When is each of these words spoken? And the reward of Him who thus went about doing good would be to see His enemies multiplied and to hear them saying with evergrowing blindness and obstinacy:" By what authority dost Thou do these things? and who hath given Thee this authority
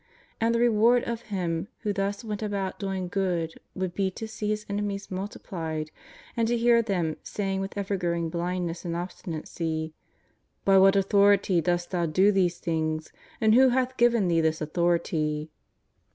And 0.39 0.55
the 0.55 0.59
reward 0.59 1.03
of 1.03 1.21
Him 1.29 1.67
who 1.81 1.93
thus 1.93 2.23
went 2.23 2.41
about 2.41 2.79
doing 2.79 3.07
good 3.07 3.59
would 3.75 3.93
be 3.93 4.09
to 4.09 4.27
see 4.27 4.47
His 4.49 4.65
enemies 4.67 5.11
multiplied 5.11 5.91
and 6.35 6.47
to 6.47 6.57
hear 6.57 6.81
them 6.81 7.17
saying 7.21 7.61
with 7.61 7.77
evergrowing 7.77 8.31
blindness 8.31 8.83
and 8.83 8.95
obstinacy:" 8.95 9.93
By 10.65 10.79
what 10.79 10.95
authority 10.95 11.61
dost 11.61 11.91
Thou 11.91 12.07
do 12.07 12.31
these 12.31 12.57
things? 12.57 13.13
and 13.39 13.53
who 13.53 13.69
hath 13.69 13.95
given 13.95 14.27
Thee 14.27 14.41
this 14.41 14.59
authority 14.59 15.51